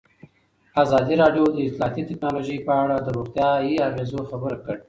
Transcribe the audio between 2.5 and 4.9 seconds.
په اړه د روغتیایي اغېزو خبره کړې.